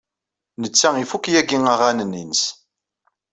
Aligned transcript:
Netta 0.61 0.89
ifuk 0.97 1.25
yagi 1.33 1.57
aɣanen-nnes. 1.73 2.43